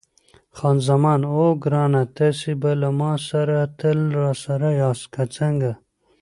[0.57, 5.71] خان زمان: اوه ګرانه، تاسي به له ما سره تل راسره یاست، که څنګه؟